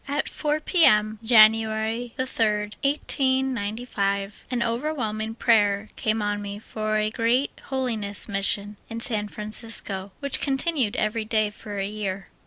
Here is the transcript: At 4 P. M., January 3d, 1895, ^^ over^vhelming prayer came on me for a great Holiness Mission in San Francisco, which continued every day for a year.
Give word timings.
At 0.07 0.27
4 0.27 0.59
P. 0.61 0.83
M., 0.83 1.19
January 1.21 2.15
3d, 2.17 2.73
1895, 2.81 4.47
^^ 4.51 4.55
over^vhelming 4.63 5.37
prayer 5.37 5.89
came 5.95 6.23
on 6.23 6.41
me 6.41 6.57
for 6.57 6.97
a 6.97 7.11
great 7.11 7.51
Holiness 7.65 8.27
Mission 8.27 8.77
in 8.89 8.99
San 8.99 9.27
Francisco, 9.27 10.11
which 10.19 10.41
continued 10.41 10.95
every 10.95 11.23
day 11.25 11.51
for 11.51 11.77
a 11.77 11.85
year. 11.85 12.29